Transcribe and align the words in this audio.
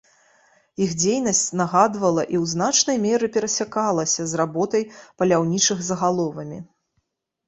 Іх 0.83 0.93
дзейнасць 1.01 1.41
нагадвала 1.59 2.23
і 2.23 2.35
ў 2.39 2.53
значнай 2.53 2.97
меры 3.03 3.29
перасякалася 3.35 4.25
з 4.31 4.39
работай 4.41 4.87
паляўнічых 5.21 5.77
за 5.89 5.95
галовамі. 6.01 6.59